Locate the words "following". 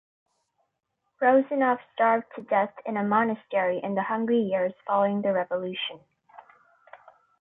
4.87-5.21